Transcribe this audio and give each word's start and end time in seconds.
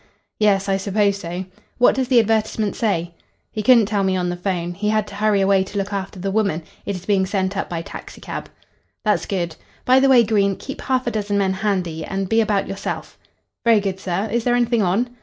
"Yes, 0.39 0.67
I 0.67 0.77
suppose 0.77 1.17
so. 1.19 1.45
What 1.77 1.93
does 1.93 2.07
the 2.07 2.19
advertisement 2.19 2.75
say?" 2.75 3.13
"He 3.51 3.61
couldn't 3.61 3.85
tell 3.85 4.03
me 4.03 4.17
on 4.17 4.29
the 4.29 4.35
'phone. 4.35 4.73
He 4.73 4.89
had 4.89 5.05
to 5.09 5.13
hurry 5.13 5.41
away 5.41 5.63
to 5.65 5.77
look 5.77 5.93
after 5.93 6.19
the 6.19 6.31
woman. 6.31 6.63
It 6.87 6.95
is 6.95 7.05
being 7.05 7.27
sent 7.27 7.55
up 7.55 7.69
by 7.69 7.83
taxicab." 7.83 8.49
"That's 9.05 9.27
good. 9.27 9.55
By 9.85 9.99
the 9.99 10.09
way, 10.09 10.23
Green, 10.23 10.55
keep 10.55 10.81
half 10.81 11.05
a 11.05 11.11
dozen 11.11 11.37
men 11.37 11.53
handy, 11.53 12.03
and 12.03 12.27
be 12.29 12.41
about 12.41 12.67
yourself." 12.67 13.15
"Very 13.63 13.79
good, 13.79 13.99
sir. 13.99 14.27
Is 14.31 14.43
there 14.43 14.55
anything 14.55 14.81
on?" 14.81 15.07